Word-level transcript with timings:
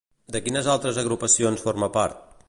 De 0.35 0.39
quines 0.45 0.69
altres 0.75 0.99
agrupacions 1.01 1.65
forma 1.67 1.91
part? 1.99 2.25